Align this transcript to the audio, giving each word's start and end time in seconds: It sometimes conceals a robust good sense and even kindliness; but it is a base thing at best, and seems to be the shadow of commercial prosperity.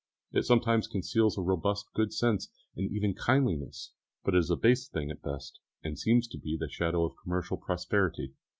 It 0.31 0.45
sometimes 0.47 0.87
conceals 0.87 1.37
a 1.37 1.41
robust 1.41 1.93
good 1.93 2.11
sense 2.11 2.49
and 2.75 2.91
even 2.91 3.13
kindliness; 3.13 3.91
but 4.25 4.33
it 4.33 4.39
is 4.39 4.49
a 4.49 4.55
base 4.55 4.87
thing 4.89 5.11
at 5.11 5.21
best, 5.21 5.59
and 5.83 5.95
seems 5.99 6.27
to 6.29 6.39
be 6.39 6.57
the 6.59 6.67
shadow 6.71 7.05
of 7.05 7.13
commercial 7.23 7.57
prosperity. 7.57 8.33